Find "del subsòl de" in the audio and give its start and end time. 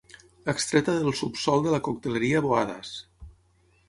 1.03-1.73